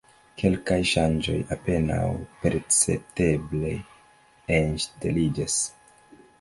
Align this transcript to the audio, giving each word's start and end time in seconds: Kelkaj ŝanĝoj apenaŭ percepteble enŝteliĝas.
Kelkaj 0.41 0.77
ŝanĝoj 0.91 1.35
apenaŭ 1.57 2.07
percepteble 2.45 3.77
enŝteliĝas. 4.59 5.63